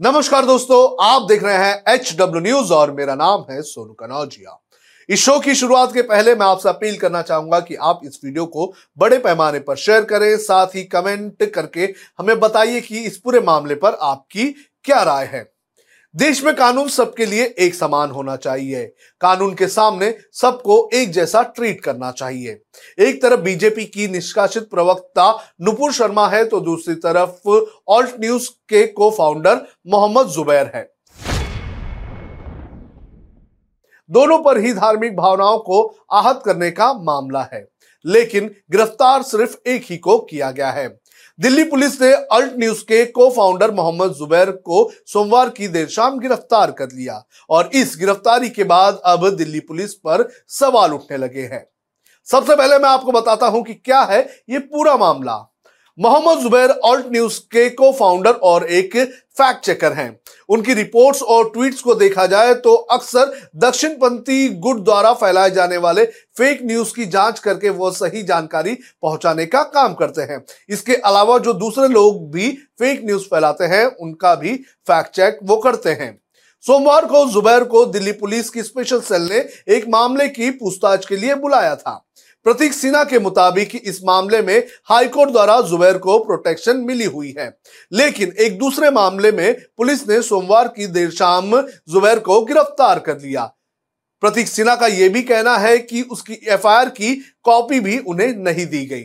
नमस्कार 0.00 0.46
दोस्तों, 0.46 1.04
आप 1.04 1.22
देख 1.22 1.44
रहे 1.44 1.56
हैं 1.56 1.82
एच 1.88 2.12
डब्ल्यू 2.18 2.40
न्यूज़ 2.40 2.72
और 2.72 2.90
मेरा 2.92 3.14
नाम 3.14 3.44
है 3.50 3.60
सोनू 3.62 3.92
कनौजिया। 3.92 4.58
इस 5.08 5.20
शो 5.20 5.38
की 5.40 5.54
शुरुआत 5.54 5.92
के 5.94 6.02
पहले 6.02 6.34
मैं 6.34 6.46
आपसे 6.46 6.68
अपील 6.68 6.96
करना 6.96 7.22
चाहूँगा 7.22 7.60
कि 7.60 7.74
आप 7.74 8.00
इस 8.04 8.20
वीडियो 8.24 8.44
को 8.46 8.72
बड़े 8.98 9.18
पैमाने 9.18 9.58
पर 9.60 9.76
शेयर 9.76 10.04
करें, 10.04 10.36
साथ 10.36 10.74
ही 10.74 10.82
कमेंट 10.84 11.50
करके 11.54 11.92
हमें 12.18 12.38
बताइए 12.40 12.80
कि 12.80 12.98
इस 12.98 13.16
पूरे 13.16 13.40
मामले 13.40 13.74
पर 13.74 13.96
आपकी 14.02 14.44
क्या 14.84 15.02
राय 15.02 15.24
है। 15.24 15.42
देश 16.16 16.42
में 16.44 16.54
कानून 16.56 16.88
सबके 16.88 17.24
लिए 17.26 17.44
एक 17.58 17.74
समान 17.74 18.10
होना 18.10 18.36
चाहिए। 18.36 18.84
कानून 19.20 19.54
के 19.54 19.66
सामने 19.68 20.14
सबको 20.32 20.78
एक 20.94 21.10
जैसा 21.12 21.42
ट्रीट 21.56 21.80
करना 21.80 22.10
चाहिए। 22.10 22.52
एक 22.98 23.20
तरफ़ 23.22 23.40
बीजेपी 23.40 23.84
की 23.84 24.06
निष्कासित 24.08 24.70
प्रवक्ता 24.70 25.28
नुपुर 25.60 25.92
शर्मा 25.92 26.26
है 26.28 26.44
तो 26.44 26.60
दूसरी 26.60 26.94
तरफ़ 26.94 27.48
ऑल्ट 27.88 28.14
न्यूज़ 28.20 28.48
के 28.68 28.86
को 28.86 29.10
फाउंडर 29.10 29.60
मोहम्मद 29.86 30.26
जुबैर 30.26 30.70
है। 30.74 30.82
दोनों 34.10 34.38
पर 34.38 34.58
ही 34.58 34.72
धार्मिक 34.72 35.16
भावनाओं 35.16 35.58
को 35.58 35.84
आहत 36.12 36.42
करने 36.44 36.70
का 36.70 36.92
मामला 36.94 37.48
है। 37.52 37.66
लेकिन 38.06 38.50
गिरफ़्तार 38.70 39.22
सिर्फ़ 39.22 39.56
एक 39.68 39.84
ही 39.84 39.96
को 39.96 40.18
किया 40.20 40.50
गया 40.50 40.70
है। 40.70 40.88
दिल्ली 41.38 41.64
पुलिस 41.64 42.00
ने 42.00 42.12
अल्ट 42.32 42.52
न्यूज़ 42.58 42.82
के 42.82 43.04
को 43.06 43.28
फाउंडर 43.30 43.70
मोहम्मद 43.70 44.12
जुबैर 44.12 44.50
को 44.50 44.90
सोमवार 45.06 45.48
की 45.48 45.68
देर 45.68 45.86
शाम 45.88 46.18
गिरफ़्तार 46.18 46.70
कर 46.70 46.92
लिया 46.92 47.22
और 47.50 47.70
इस 47.74 47.96
गिरफ्तारी 47.98 48.48
के 48.50 48.64
बाद 48.64 49.00
अब 49.04 49.28
दिल्ली 49.36 49.60
पुलिस 49.60 49.94
पर 49.96 50.28
सवाल 50.48 50.92
उठने 50.92 51.16
लगे 51.16 51.42
हैं। 51.42 51.66
सबसे 52.26 52.56
पहले 52.56 52.78
मैं 52.78 52.88
आपको 52.88 53.12
बताता 53.12 53.46
हूँ 53.46 53.62
कि 53.64 53.74
क्या 53.74 54.00
है 54.02 54.20
ये 54.50 54.58
पूरा 54.58 54.96
मामला। 54.96 55.36
मोहम्मद 55.98 56.38
जुबैर 56.38 56.70
ऑल्ट 56.70 57.06
न्यूज़ 57.12 57.38
के 57.52 57.68
को 57.70 57.90
फाउंडर 57.92 58.30
और 58.30 58.64
एक 58.64 58.96
फैक्ट 59.38 59.64
चेकर 59.64 59.92
हैं। 59.92 60.18
उनकी 60.48 60.74
रिपोर्ट्स 60.74 61.22
और 61.22 61.48
ट्वीट्स 61.50 61.80
को 61.82 61.94
देखा 61.94 62.26
जाए 62.26 62.52
तो 62.56 62.74
अक्सर 62.74 63.32
दक्षिणपंथी 63.56 64.48
गुट 64.58 64.82
द्वारा 64.84 65.12
फैलाए 65.14 65.50
जाने 65.50 65.76
वाले 65.76 66.04
फेक 66.04 66.60
न्यूज़ 66.62 66.94
की 66.94 67.06
जाँच 67.06 67.38
करके 67.38 67.70
वो 67.70 67.90
सही 67.92 68.22
जानकारी 68.22 68.74
पहुँचाने 69.02 69.46
का 69.46 69.62
काम 69.72 69.94
करते 69.94 70.22
हैं। 70.22 70.44
इसके 70.68 70.94
अलावा 70.94 71.38
जो 71.38 71.52
दूसरे 71.54 71.88
लोग 71.88 72.30
भी 72.32 72.50
फेक 72.78 73.04
न्यूज़ 73.04 73.24
फैलाते 73.24 73.64
हैं, 73.64 73.84
उनका 73.86 74.34
भी 74.34 74.54
फैक्ट 74.86 75.16
चेक 75.16 75.38
वो 75.42 75.56
करते 75.56 75.90
हैं। 75.92 76.18
सोमवार 76.64 77.04
को 77.04 77.24
जुबैर 77.24 77.64
को 77.64 77.84
दिल्ली 77.86 78.12
पुलिस 78.14 78.50
की 78.50 78.62
स्पेशल 78.62 79.00
सेल 79.00 79.22
ने 79.22 79.46
एक 79.68 79.88
मामले 79.88 80.28
की 80.28 80.50
पूछताछ 80.50 81.06
के 81.06 81.16
लिए 81.16 81.34
बुलाया 81.36 81.74
था। 81.76 82.02
प्रतीक 82.46 82.72
सिन्हा 82.72 83.02
के 83.04 83.18
मुताबिक 83.18 83.74
इस 83.76 83.98
मामले 84.04 84.40
में 84.42 84.66
हाईकोर्ट 84.84 85.30
द्वारा 85.30 85.60
जुबैर 85.60 85.98
को 85.98 86.18
प्रोटेक्शन 86.18 86.76
मिली 86.76 87.04
हुई 87.04 87.34
है। 87.38 87.58
लेकिन 87.92 88.32
एक 88.40 88.58
दूसरे 88.58 88.90
मामले 88.90 89.32
में 89.32 89.56
पुलिस 89.76 90.08
ने 90.08 90.20
सोमवार 90.22 90.68
की 90.68 90.86
देर 90.86 91.10
शाम 91.10 91.60
जुबैर 91.62 92.18
को 92.18 92.40
गिरफ़्तार 92.40 92.98
कर 92.98 93.18
लिया। 93.18 93.44
प्रतीक 94.22 94.48
सिन्हा 94.48 94.76
का 94.76 94.86
यह 94.86 95.08
भी 95.08 95.22
कहना 95.22 95.56
है 95.56 95.78
कि 95.78 96.02
उसकी 96.02 96.38
एफआईआर 96.48 96.88
की 96.88 97.14
कॉपी 97.42 97.80
भी 97.80 97.98
उन्हें 97.98 98.34
नहीं 98.36 98.66
दी 98.66 98.86
गई। 98.86 99.02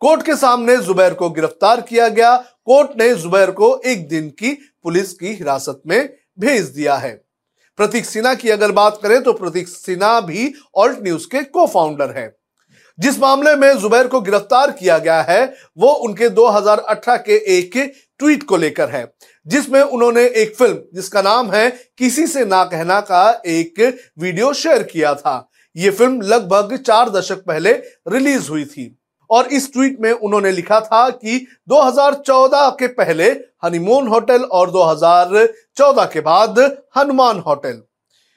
कोर्ट 0.00 0.22
के 0.22 0.36
सामने 0.36 0.76
जुबैर 0.76 1.14
को 1.14 1.30
गिरफ़्तार 1.30 1.80
किया 1.80 2.08
गया। 2.08 2.36
कोर्ट 2.36 3.00
ने 3.00 3.14
जुबैर 3.14 3.50
को 3.50 3.80
एक 3.86 4.08
दिन 4.08 4.28
की 4.30 4.54
पुलिस 4.82 5.12
की 5.12 5.28
हिरासत 5.28 5.82
में 5.86 6.08
भेज 6.40 6.62
दिया 6.62 6.96
है। 6.96 7.24
प्रतीक 7.78 8.04
सिन्हा 8.04 8.34
की 8.34 8.50
अगर 8.50 8.72
बात 8.72 9.00
करें 9.02 9.22
तो 9.22 9.32
प्रतीक 9.32 9.68
सिन्हा 9.68 10.20
भी 10.20 10.54
ऑल्ट 10.74 11.02
न्यूज़ 11.02 11.26
के 11.26 11.42
को 11.42 11.66
फाउंडर 11.66 12.10
है। 12.10 12.32
जिस 12.98 13.18
मामले 13.18 13.54
में 13.56 13.78
जुबैर 13.78 14.06
को 14.06 14.20
गिरफ़्तार 14.20 14.70
किया 14.70 14.98
गया 14.98 15.20
है, 15.22 15.54
वो 15.78 15.92
उनके 15.92 16.28
2018 16.28 17.16
के 17.16 17.36
एक 17.58 17.76
ट्वीट 18.18 18.42
को 18.42 18.56
लेकर 18.56 18.88
है, 18.88 19.06
जिसमें 19.46 19.80
उन्होंने 19.80 20.24
एक 20.26 20.54
फ़िल्म 20.56 20.78
जिसका 20.94 21.22
नाम 21.22 21.50
है 21.50 21.68
किसी 21.98 22.26
से 22.26 22.44
ना 22.44 22.64
कहना 22.64 23.00
का 23.00 23.42
एक 23.46 23.80
वीडियो 24.18 24.52
शेयर 24.52 24.82
किया 24.82 25.14
था। 25.14 25.50
ये 25.76 25.90
फ़िल्म 25.90 26.20
लगभग 26.20 26.76
चार 26.76 27.10
दशक 27.10 27.44
पहले 27.44 27.72
रिलीज़ 28.08 28.48
हुई 28.50 28.64
थी। 28.64 28.96
और 29.30 29.46
इस 29.46 29.72
ट्वीट 29.72 29.96
में 30.00 30.12
उन्होंने 30.12 30.50
लिखा 30.52 30.80
था 30.80 31.08
कि 31.10 31.46
2014 31.68 32.68
के 32.70 32.86
पहले 32.86 33.30
हनीमून 33.64 34.08
होटल 34.08 34.42
और 34.42 34.70
2014 34.70 36.04
के 36.04 36.20
बाद 36.20 36.58
हनुमान 36.96 37.38
होटल। 37.38 37.82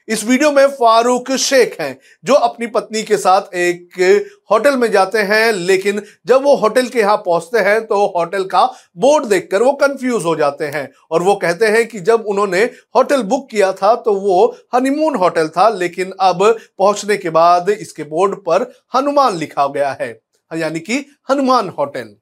इस 0.07 0.23
वीडियो 0.25 0.51
में 0.51 0.67
फारूक 0.69 1.31
शेख 1.33 1.75
हैं, 1.79 1.97
जो 2.23 2.33
अपनी 2.33 2.67
पत्नी 2.67 3.01
के 3.03 3.17
साथ 3.17 3.55
एक 3.55 4.29
होटल 4.51 4.75
में 4.77 4.89
जाते 4.91 5.19
हैं, 5.21 5.51
लेकिन 5.53 6.01
जब 6.27 6.43
वो 6.43 6.55
होटल 6.57 6.87
के 6.87 6.99
यहाँ 6.99 7.17
पहुँचते 7.17 7.59
हैं 7.59 7.85
तो 7.87 8.05
होटल 8.15 8.43
का 8.45 8.65
बोर्ड 8.97 9.25
देखकर 9.25 9.63
वो 9.63 9.73
कंफ्यूज 9.81 10.23
हो 10.25 10.35
जाते 10.35 10.65
हैं। 10.65 10.89
और 11.11 11.23
वो 11.23 11.35
कहते 11.35 11.67
हैं 11.67 11.85
कि 11.87 11.99
जब 12.01 12.25
उन्होंने 12.27 12.63
होटल 12.95 13.23
बुक 13.23 13.49
किया 13.51 13.71
था 13.73 13.93
तो 13.97 14.13
वो 14.15 14.45
हनीमून 14.75 15.15
होटल 15.15 15.47
था, 15.47 15.67
लेकिन 15.71 16.13
अब 16.21 16.43
पहुँचने 16.77 17.17
के 17.17 17.29
बाद 17.31 17.69
इसके 17.69 18.03
बोर्ड 18.05 18.35
पर 18.45 18.71
हनुमान 18.95 19.37
लिखा 19.37 19.67
गया 19.67 19.91
है, 20.01 20.09
यानी 20.51 20.79
कि 20.79 21.05
हनुमान 21.29 21.69
होटल। 21.69 22.15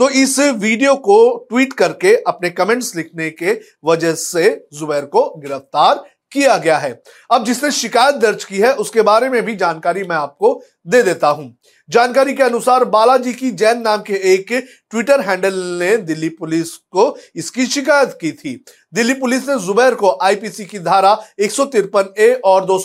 तो 0.00 0.08
इस 0.10 0.38
वीडियो 0.38 0.94
को 0.96 1.46
ट्वीट 1.50 1.72
करके 1.74 2.14
अपने 2.18 2.48
कमेंट्स 2.50 2.94
लिखने 2.96 3.30
के 3.32 3.60
वजह 3.84 4.14
से 4.14 4.50
जुबैर 4.72 5.04
को 5.06 5.22
गिरफ़्तार 5.38 6.04
किया 6.36 6.56
गया 6.56 6.78
है। 6.78 6.92
अब 7.30 7.44
जिसने 7.44 7.70
शिकायत 7.70 8.14
दर्ज 8.14 8.44
की 8.44 8.58
है, 8.58 8.72
उसके 8.74 9.02
बारे 9.02 9.28
में 9.28 9.42
भी 9.44 9.56
जानकारी 9.56 10.02
मैं 10.04 10.16
आपको 10.16 10.60
दे 10.86 11.02
देता 11.02 11.28
हूँ। 11.28 11.56
जानकारी 11.88 12.32
के 12.34 12.42
अनुसार 12.42 12.84
बालाजी 12.84 13.32
की 13.32 13.50
जैन 13.50 13.80
नाम 13.80 14.00
के 14.02 14.14
एक 14.32 14.46
ट्विटर 14.90 15.20
हैंडल 15.20 15.54
ने 15.80 15.96
दिल्ली 15.96 16.28
पुलिस 16.28 16.70
को 16.76 17.04
इसकी 17.36 17.66
शिकायत 17.66 18.16
की 18.20 18.32
थी। 18.32 18.54
दिल्ली 18.94 19.14
पुलिस 19.14 19.48
ने 19.48 19.58
जुबैर 19.58 19.94
को 19.94 20.10
आईपीसी 20.22 20.64
की 20.64 20.78
धारा 20.78 21.16
एक 21.40 21.50
सौ 21.50 21.64
तिरपन 21.64 22.12
ए 22.18 22.32
और 22.44 22.64
दो 22.64 22.78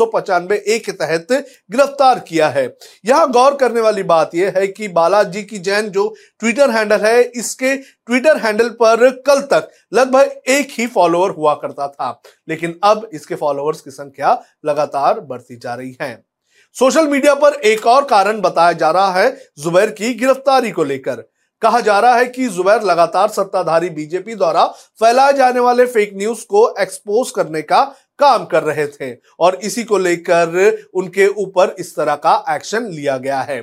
ए 0.46 0.80
के 0.80 0.92
तहत 0.92 1.28
गिरफ़्तार 1.32 2.20
किया 2.20 2.50
है। 2.50 2.66
यहाँ 3.06 3.32
गौर 3.32 3.56
करने 3.56 3.82
वाली 3.82 4.04
बात 4.04 4.36
यह 4.36 4.54
है 4.58 4.68
कि 4.68 4.88
बालाजी 4.88 5.44
की 5.44 5.60
जैन 5.60 5.90
जो 5.90 6.08
ट्विटर 6.40 6.70
हैंडल 6.70 7.02
है, 7.02 7.22
इसके 7.22 7.76
ट्विटर 7.76 8.38
हैंडल 8.38 8.70
पर 8.82 9.10
कल 9.28 9.42
तक 9.52 9.72
लगभग 9.94 10.42
एक 10.50 10.80
ही 10.80 10.88
फॉलोअर 10.88 11.32
हुआ 11.32 11.54
करता 11.54 11.88
था। 11.88 12.22
लेकिन 12.50 12.80
अब 12.84 13.10
इसके 13.14 13.36
फॉलोअर्स 13.36 13.82
की 13.82 13.92
संख्या 13.92 14.42
लगातार 14.66 15.20
बढ़ती 15.20 15.56
जा 15.56 15.74
रही 15.74 15.98
है। 16.02 16.31
सोशल 16.76 17.08
मीडिया 17.08 17.34
पर 17.36 17.54
एक 17.64 17.86
और 17.86 18.06
कारण 18.06 18.40
बताया 18.42 18.72
जा 18.74 18.90
रहा 18.92 19.12
है 19.14 19.30
जुबैर 19.60 19.90
की 19.90 20.14
गिरफ्तारी 20.14 20.72
को 20.72 20.84
लेकर। 20.84 21.16
कहा 21.62 21.80
जा 21.80 22.00
रहा 22.00 22.16
है 22.16 22.26
कि 22.26 22.48
जुबैर 22.48 22.84
लगातार 22.84 23.30
सत्ताधारी 23.30 23.90
बीजेपी 23.90 24.36
द्वारा 24.36 24.66
फैलाए 25.00 25.34
जाने 25.34 25.60
वाले 25.60 25.86
फेक 25.86 26.12
न्यूज़ 26.16 26.46
को 26.46 26.68
एक्सपोज 26.80 27.32
करने 27.32 27.62
का 27.62 27.84
काम 28.20 28.46
कर 28.46 28.64
रहे 28.64 28.88
थे 28.88 29.14
और 29.40 29.56
इसी 29.56 29.84
को 29.84 29.98
लेकर 29.98 30.78
उनके 30.94 31.28
ऊपर 31.38 31.76
इस 31.80 31.96
तरह 31.96 32.16
का 32.16 32.44
एक्शन 32.50 32.88
लिया 32.88 33.18
गया 33.18 33.42
है। 33.42 33.62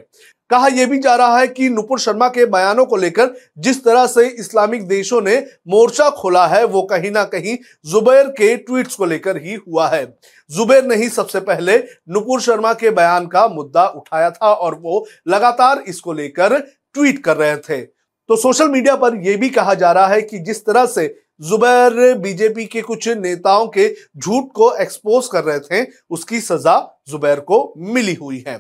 कहा 0.51 0.67
यह 0.69 0.87
भी 0.87 0.99
जा 0.99 1.15
रहा 1.17 1.39
है 1.39 1.47
कि 1.49 1.69
नुपुर 1.69 1.99
शर्मा 1.99 2.29
के 2.29 2.45
बयानों 2.47 2.85
को 2.87 2.97
लेकर 2.97 3.35
जिस 3.59 3.83
तरह 3.85 4.07
से 4.07 4.27
इस्लामिक 4.29 4.87
देशों 4.89 5.21
ने 5.23 5.37
मोर्चा 5.69 6.09
खोला 6.11 6.47
है, 6.47 6.65
वो 6.65 6.83
कहीं 6.83 7.11
ना 7.11 7.25
कहीं 7.25 7.57
जुबैर 7.87 8.29
के 8.29 8.57
ट्वीट्स 8.57 8.95
को 8.95 9.05
लेकर 9.05 9.37
ही 9.37 9.55
हुआ 9.57 9.89
है। 9.89 10.05
जुबैर 10.51 10.85
ने 10.85 10.97
ही 10.97 11.09
सबसे 11.09 11.41
पहले 11.41 11.77
नुपुर 12.09 12.41
शर्मा 12.41 12.73
के 12.73 12.91
बयान 12.91 13.27
का 13.27 13.47
मुद्दा 13.49 13.87
उठाया 13.87 14.31
था 14.31 14.53
और 14.53 14.75
वो 14.75 15.05
लगातार 15.29 15.83
इसको 15.89 16.13
लेकर 16.13 16.59
ट्वीट 16.59 17.23
कर 17.25 17.37
रहे 17.37 17.57
थे। 17.59 17.81
तो 17.81 18.37
सोशल 18.37 18.69
मीडिया 18.69 18.95
पर 18.97 19.15
यह 19.17 19.37
भी 19.37 19.49
कहा 19.49 19.75
जा 19.75 19.93
रहा 19.93 20.07
है 20.07 20.23
कि 20.23 20.39
जिस 20.39 20.65
तरह 20.67 20.87
से 20.87 21.07
जुबैर 21.41 22.15
बीजेपी 22.19 22.65
के 22.67 22.81
कुछ 22.83 23.09
नेताओं 23.09 23.67
के 23.69 23.89
झूठ 24.17 24.51
को 24.55 24.75
एक्सपोज 24.77 25.29
कर 25.33 25.45
रहे 25.45 25.59
थे, 25.61 25.87
उसकी 26.11 26.41
सजा 26.41 26.79
जुबैर 27.09 27.41
को 27.41 27.73
मिली 27.79 28.15
हुई 28.15 28.45
है। 28.49 28.57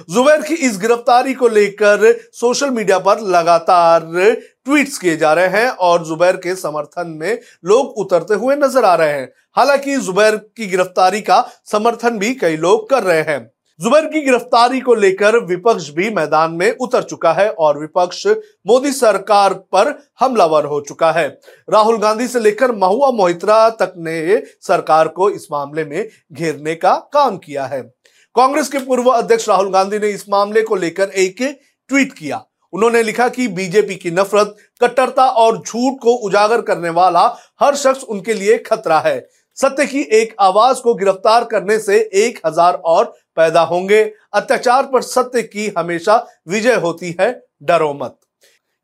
जुबैर 0.00 0.42
की 0.42 0.54
इस 0.56 0.78
गिरफ्तारी 0.78 1.34
को 1.34 1.48
लेकर 1.48 2.12
सोशल 2.32 2.70
मीडिया 2.70 2.98
पर 2.98 3.20
लगातार 3.30 4.00
ट्वीट्स 4.64 4.98
किए 4.98 5.16
जा 5.16 5.32
रहे 5.32 5.60
हैं 5.60 5.68
और 5.68 6.04
जुबैर 6.06 6.36
के 6.36 6.54
समर्थन 6.54 7.08
में 7.20 7.38
लोग 7.64 7.98
उतरते 7.98 8.34
हुए 8.34 8.56
नज़र 8.56 8.84
आ 8.84 8.94
रहे 8.94 9.12
हैं। 9.12 9.32
हालाँकि 9.56 9.96
जुबैर 9.96 10.36
की 10.56 10.66
गिरफ्तारी 10.66 11.20
का 11.20 11.44
समर्थन 11.64 12.18
भी 12.18 12.34
कई 12.34 12.56
लोग 12.56 12.88
कर 12.90 13.02
रहे 13.02 13.22
हैं। 13.22 13.50
जुबैर 13.80 14.04
की 14.04 14.20
गिरफ्तारी 14.20 14.80
को 14.80 14.94
लेकर 14.94 15.38
विपक्ष 15.38 15.88
भी 15.90 16.10
मैदान 16.10 16.52
में 16.52 16.70
उतर 16.76 17.02
चुका 17.02 17.32
है 17.32 17.48
और 17.50 17.78
विपक्ष 17.78 18.26
मोदी 18.66 18.92
सरकार 18.92 19.54
पर 19.54 19.94
हमलावर 20.20 20.64
हो 20.64 20.80
चुका 20.80 21.10
है। 21.12 21.26
राहुल 21.70 21.98
गांधी 21.98 22.28
से 22.28 22.40
लेकर 22.40 22.72
महुआ 22.72 23.10
मोहित्रा 23.10 23.68
तक 23.70 23.94
ने 23.98 24.42
सरकार 24.60 25.08
को 25.08 25.30
इस 25.30 25.48
मामले 25.52 25.84
में 25.84 26.08
घेरने 26.32 26.74
का 26.74 26.94
काम 27.12 27.36
किया 27.36 27.64
है। 27.64 27.82
कांग्रेस 28.36 28.68
के 28.68 28.78
पूर्व 28.78 29.08
अध्यक्ष 29.10 29.48
राहुल 29.48 29.70
गांधी 29.70 29.98
ने 29.98 30.08
इस 30.08 30.24
मामले 30.28 30.60
को 30.62 30.76
लेकर 30.76 31.08
एक 31.14 31.42
ट्वीट 31.90 32.12
किया। 32.12 32.44
उन्होंने 32.72 33.02
लिखा 33.02 33.28
कि 33.28 33.48
बीजेपी 33.48 33.94
की 33.94 34.10
नफरत, 34.10 34.56
कट्टरता 34.80 35.26
और 35.26 35.58
झूठ 35.58 35.98
को 36.02 36.14
उजागर 36.26 36.60
करने 36.60 36.90
वाला 36.90 37.26
हर 37.60 37.76
शख्स 37.76 38.04
उनके 38.04 38.34
लिए 38.34 38.56
खतरा 38.60 39.00
है। 39.00 39.18
सत्य 39.58 39.86
की 39.86 40.00
एक 40.12 40.34
आवाज़ 40.40 40.80
को 40.80 40.94
गिरफ़्तार 40.94 41.44
करने 41.44 41.78
से 41.78 41.98
एक 42.16 42.40
हज़ार 42.46 42.74
और 42.74 43.04
पैदा 43.36 43.62
होंगे। 43.62 44.02
अत्याचार 44.32 44.86
पर 44.86 45.02
सत्य 45.02 45.42
की 45.42 45.72
हमेशा 45.78 46.16
विजय 46.48 46.74
होती 46.76 47.16
है, 47.20 47.32
डरो 47.62 47.92
मत। 47.94 48.18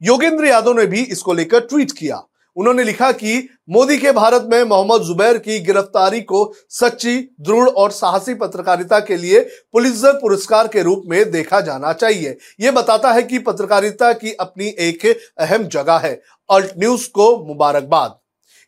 योगेंद्र 0.02 0.46
यादव 0.46 0.78
ने 0.78 0.86
भी 0.86 1.02
इसको 1.02 1.32
लेकर 1.32 1.60
ट्वीट 1.62 1.92
किया। 1.92 2.22
उन्होंने 2.58 2.84
लिखा 2.84 3.12
कि 3.12 3.48
मोदी 3.70 3.98
के 3.98 4.12
भारत 4.12 4.48
में 4.50 4.62
मोहम्मद 4.64 5.02
जुबैर 5.02 5.38
की 5.38 5.58
गिरफ्तारी 5.60 6.20
को 6.20 6.52
सच्ची, 6.68 7.34
दृढ़ 7.40 7.68
और 7.68 7.90
साहसी 7.90 8.34
पत्रकारिता 8.34 9.00
के 9.00 9.16
लिए 9.16 9.40
पुलिसर 9.72 10.12
पुरस्कार 10.12 10.68
के 10.68 10.82
रूप 10.82 11.02
में 11.06 11.30
देखा 11.30 11.60
जाना 11.60 11.92
चाहिए। 11.92 12.36
यह 12.60 12.72
बताता 12.72 13.12
है 13.12 13.22
कि 13.22 13.38
पत्रकारिता 13.38 14.12
की 14.12 14.32
अपनी 14.32 14.66
एक 14.78 15.06
अहम 15.38 15.64
जगह 15.64 15.98
है। 15.98 16.22
अल्ट 16.50 16.72
न्यूज़ 16.78 17.08
को 17.10 17.46
मुबारकबाद। 17.46 18.18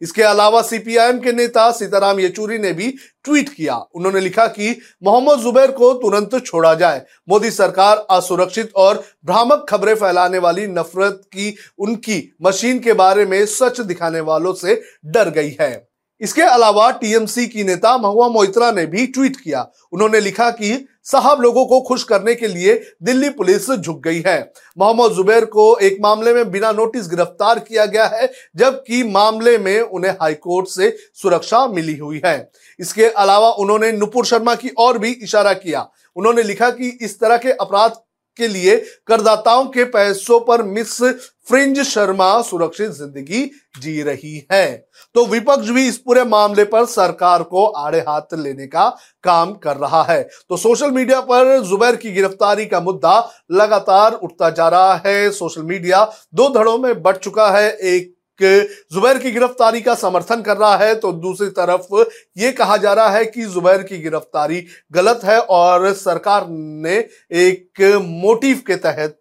इसके 0.03 0.23
अलावा 0.23 0.63
सीपीआईएम 0.63 1.19
के 1.19 1.33
नेता 1.33 1.71
सीताराम 1.71 2.21
येचूरी 2.21 2.59
ने 2.59 2.73
भी 2.73 2.95
ट्वीट 3.25 3.49
किया। 3.49 3.75
उन्होंने 3.95 4.21
लिखा 4.21 4.47
कि 4.47 4.81
मोहम्मद 5.03 5.39
जुबैर 5.39 5.71
को 5.71 5.93
तुरंत 5.95 6.45
छोड़ा 6.47 6.75
जाए। 6.75 7.05
मोदी 7.29 7.51
सरकार 7.51 8.07
असुरक्षित 8.11 8.73
और 8.77 9.05
भ्रामक 9.25 9.67
खबरें 9.69 9.95
फैलाने 9.95 10.39
वाली 10.39 10.67
नफरत 10.67 11.21
की, 11.27 11.57
उनकी 11.79 12.37
मशीन 12.43 12.79
के 12.79 12.93
बारे 12.93 13.27
में 13.27 13.47
सच 13.47 13.81
दिखाने 13.81 14.21
वालों 14.21 14.55
से 14.55 14.83
डर 15.07 15.31
गई 15.31 15.57
है। 15.61 15.90
इसके 16.21 16.43
अलावा 16.43 16.91
टीएमसी 16.91 17.47
की 17.47 17.65
नेता 17.65 17.97
महुआ 17.99 18.29
मोइत्रा 18.29 18.71
ने 18.73 18.87
भी 18.87 19.07
ट्वीट 19.07 19.37
किया। 19.37 19.67
उन्होंने 19.93 20.21
लिखा 20.21 20.51
कि 20.51 20.87
साहब 21.05 21.41
लोगों 21.41 21.65
को 21.67 21.81
खुश 21.81 22.03
करने 22.05 22.35
के 22.35 22.49
लिए 22.49 22.75
दिल्ली 23.03 23.29
पुलिस 23.31 23.71
झुक 23.71 24.03
गई 24.03 24.23
है। 24.27 24.53
मोहम्मद 24.79 25.13
जुबैर 25.13 25.45
को 25.45 25.77
एक 25.79 25.97
मामले 26.01 26.35
में 26.35 26.51
बिना 26.51 26.73
नोटिस 26.73 27.09
गिरफ़्तार 27.09 27.59
किया 27.59 27.87
गया 27.87 28.07
है, 28.07 28.31
जबकि 28.57 29.03
मामले 29.05 29.57
में 29.59 29.81
उन्हें 29.81 30.13
हाईकोर्ट 30.13 30.69
से 30.69 30.97
सुरक्षा 31.15 31.67
मिली 31.67 31.97
हुई 31.97 32.21
है। 32.25 32.51
इसके 32.81 33.05
अलावा 33.05 33.51
उन्होंने 33.51 33.93
नुपुर 33.93 34.27
शर्मा 34.27 34.55
की 34.55 34.71
ओर 34.79 34.99
भी 34.99 35.11
इशारा 35.13 35.53
किया। 35.53 35.89
उन्होंने 36.17 36.43
लिखा 36.43 36.71
कि 36.71 36.99
इस 37.03 37.19
तरह 37.21 37.37
के 37.37 37.53
अपराध 37.53 37.93
के 38.37 38.49
लिए 38.49 38.77
करदाताओं 39.07 39.65
के 39.67 39.85
पैसों 39.87 40.41
पर 40.41 40.63
मिस 40.63 41.01
फ्रिंज 41.49 41.81
शर्मा 41.83 42.41
सुरक्षित 42.43 42.91
ज़िंदगी 42.91 43.45
जी 43.81 44.03
रही 44.03 44.47
है। 44.53 44.67
तो 45.15 45.25
विपक्ष 45.27 45.69
भी 45.69 45.87
इस 45.89 45.97
पूरे 45.99 46.25
मामले 46.25 46.65
पर 46.65 46.85
सरकार 46.87 47.43
को 47.43 47.65
आड़े 47.67 48.01
हाथ 48.01 48.35
लेने 48.35 48.67
का 48.67 48.89
काम 49.25 49.53
कर 49.55 49.77
रहा 49.77 50.03
है। 50.03 50.23
तो 50.49 50.57
सोशल 50.57 50.91
मीडिया 50.91 51.21
पर 51.23 51.59
जुबैर 51.61 51.97
की 51.97 52.13
गिरफ्तारी 52.13 52.67
का 52.67 52.81
मुद्दा 52.81 53.19
लगातार 53.53 54.13
उठता 54.15 54.51
जा 54.51 54.69
रहा 54.69 54.95
है। 55.07 55.31
सोशल 55.31 55.63
मीडिया 55.63 56.05
दो 56.35 56.49
धड़ों 56.55 56.79
में 56.79 57.03
बढ़ 57.03 57.17
चुका 57.17 57.51
है। 57.51 57.71
एक 57.71 58.15
जुबैर 58.43 59.19
की 59.19 59.31
गिरफ्तारी 59.31 59.81
का 59.81 59.95
समर्थन 59.95 60.43
कर 60.43 60.57
रहा 60.57 60.77
है 60.77 60.95
तो 60.95 61.13
दूसरी 61.13 61.49
तरफ़ 61.51 62.05
ये 62.39 62.53
कहा 62.53 62.77
जा 62.77 62.93
रहा 62.93 63.09
है 63.09 63.25
कि 63.25 63.45
जुबैर 63.45 63.83
की 63.83 63.99
गिरफ्तारी 63.99 64.65
गलत 64.93 65.21
है 65.25 65.39
और 65.41 65.93
सरकार 65.95 66.47
ने 66.49 66.97
एक 67.37 67.81
मोटिव 68.03 68.63
के 68.67 68.77
तहत 68.79 69.19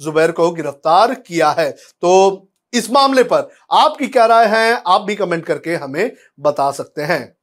जुबैर 0.00 0.32
को 0.32 0.50
गिरफ़्तार 0.50 1.14
किया 1.16 1.50
है। 1.50 1.70
तो 1.70 2.48
इस 2.72 2.90
मामले 2.90 3.22
पर 3.24 3.48
आपकी 3.72 4.06
क्या 4.06 4.26
राय 4.26 4.46
है, 4.46 4.82
आप 4.86 5.00
भी 5.00 5.14
कमेंट 5.14 5.44
करके 5.44 5.74
हमें 5.76 6.10
बता 6.40 6.70
सकते 6.70 7.02
हैं। 7.02 7.41